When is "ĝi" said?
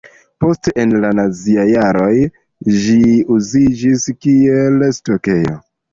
2.85-2.97